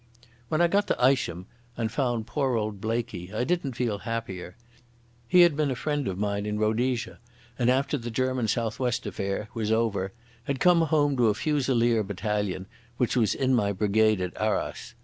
When 0.49 0.61
I 0.61 0.67
got 0.67 0.87
to 0.87 0.97
Isham 0.99 1.45
and 1.77 1.91
found 1.91 2.25
poor 2.25 2.55
old 2.55 2.81
Blaikie 2.81 3.31
I 3.35 3.43
didn't 3.43 3.73
feel 3.75 3.99
happier. 3.99 4.55
He 5.27 5.41
had 5.41 5.55
been 5.55 5.69
a 5.69 5.75
friend 5.75 6.07
of 6.07 6.17
mine 6.17 6.47
in 6.47 6.57
Rhodesia, 6.57 7.19
and 7.59 7.69
after 7.69 7.99
the 7.99 8.09
German 8.09 8.47
South 8.47 8.79
West 8.79 9.05
affair 9.05 9.47
was 9.53 9.71
over 9.71 10.11
had 10.45 10.59
come 10.59 10.81
home 10.81 11.15
to 11.17 11.27
a 11.29 11.35
Fusilier 11.35 12.01
battalion, 12.01 12.65
which 12.97 13.15
was 13.15 13.35
in 13.35 13.53
my 13.53 13.71
brigade 13.73 14.21
at 14.21 14.35
Arras. 14.41 14.95